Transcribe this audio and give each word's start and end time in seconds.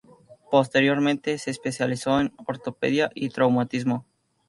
Posteriormente 0.49 1.37
se 1.37 1.51
especializó 1.51 2.19
en 2.19 2.33
ortopedia 2.47 3.11
y 3.13 3.29
traumatismo. 3.29 4.07